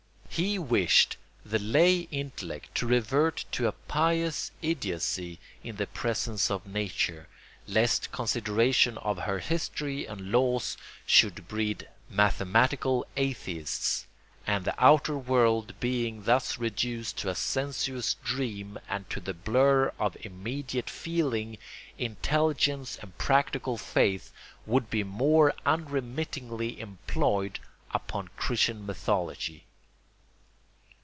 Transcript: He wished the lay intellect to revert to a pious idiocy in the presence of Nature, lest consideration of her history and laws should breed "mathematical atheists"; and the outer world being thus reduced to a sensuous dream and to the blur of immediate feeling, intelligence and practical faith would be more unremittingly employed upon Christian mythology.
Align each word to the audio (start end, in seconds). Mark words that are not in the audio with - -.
He 0.33 0.57
wished 0.57 1.17
the 1.45 1.59
lay 1.59 2.07
intellect 2.09 2.73
to 2.75 2.87
revert 2.87 3.43
to 3.51 3.67
a 3.67 3.73
pious 3.73 4.49
idiocy 4.61 5.39
in 5.61 5.75
the 5.75 5.85
presence 5.87 6.49
of 6.49 6.65
Nature, 6.65 7.27
lest 7.67 8.13
consideration 8.13 8.97
of 8.99 9.19
her 9.19 9.39
history 9.39 10.05
and 10.05 10.31
laws 10.31 10.77
should 11.05 11.49
breed 11.49 11.89
"mathematical 12.09 13.05
atheists"; 13.17 14.07
and 14.47 14.63
the 14.63 14.73
outer 14.83 15.17
world 15.17 15.77
being 15.81 16.23
thus 16.23 16.57
reduced 16.57 17.17
to 17.17 17.29
a 17.29 17.35
sensuous 17.35 18.15
dream 18.23 18.79
and 18.87 19.09
to 19.09 19.19
the 19.19 19.33
blur 19.33 19.91
of 19.99 20.15
immediate 20.21 20.89
feeling, 20.89 21.57
intelligence 21.97 22.97
and 23.01 23.15
practical 23.17 23.77
faith 23.77 24.31
would 24.65 24.89
be 24.89 25.03
more 25.03 25.53
unremittingly 25.65 26.79
employed 26.79 27.59
upon 27.93 28.29
Christian 28.37 28.85
mythology. 28.85 29.65